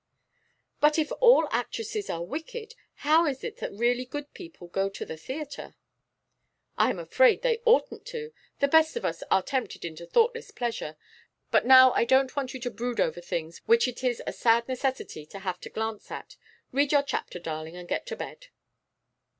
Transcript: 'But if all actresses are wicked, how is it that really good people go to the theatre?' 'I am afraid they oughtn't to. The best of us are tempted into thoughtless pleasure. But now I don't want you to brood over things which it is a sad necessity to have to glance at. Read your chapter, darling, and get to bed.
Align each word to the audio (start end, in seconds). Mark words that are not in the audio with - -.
'But 0.79 0.97
if 0.97 1.11
all 1.19 1.47
actresses 1.51 2.09
are 2.09 2.23
wicked, 2.25 2.73
how 3.05 3.27
is 3.27 3.43
it 3.43 3.57
that 3.57 3.71
really 3.71 4.03
good 4.03 4.33
people 4.33 4.67
go 4.67 4.89
to 4.89 5.05
the 5.05 5.15
theatre?' 5.15 5.75
'I 6.79 6.89
am 6.89 6.97
afraid 6.97 7.43
they 7.43 7.61
oughtn't 7.65 8.03
to. 8.07 8.33
The 8.61 8.67
best 8.67 8.95
of 8.95 9.05
us 9.05 9.21
are 9.29 9.43
tempted 9.43 9.85
into 9.85 10.07
thoughtless 10.07 10.49
pleasure. 10.49 10.97
But 11.51 11.67
now 11.67 11.91
I 11.91 12.05
don't 12.05 12.35
want 12.35 12.51
you 12.55 12.59
to 12.61 12.71
brood 12.71 12.99
over 12.99 13.21
things 13.21 13.59
which 13.67 13.87
it 13.87 14.03
is 14.03 14.23
a 14.25 14.33
sad 14.33 14.67
necessity 14.67 15.23
to 15.27 15.37
have 15.37 15.59
to 15.59 15.69
glance 15.69 16.09
at. 16.09 16.35
Read 16.71 16.91
your 16.91 17.03
chapter, 17.03 17.37
darling, 17.37 17.75
and 17.75 17.87
get 17.87 18.07
to 18.07 18.15
bed. 18.15 18.47